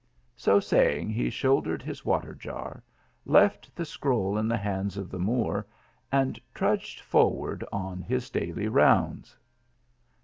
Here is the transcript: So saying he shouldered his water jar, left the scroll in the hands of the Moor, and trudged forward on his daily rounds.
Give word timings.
So 0.35 0.59
saying 0.59 1.11
he 1.11 1.29
shouldered 1.29 1.83
his 1.83 2.03
water 2.03 2.33
jar, 2.33 2.81
left 3.23 3.75
the 3.75 3.85
scroll 3.85 4.35
in 4.35 4.47
the 4.47 4.57
hands 4.57 4.97
of 4.97 5.11
the 5.11 5.19
Moor, 5.19 5.67
and 6.11 6.41
trudged 6.55 7.01
forward 7.01 7.63
on 7.71 8.01
his 8.01 8.31
daily 8.31 8.67
rounds. 8.67 9.37